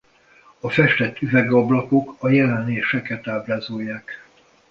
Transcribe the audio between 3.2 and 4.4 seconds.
ábrázolják.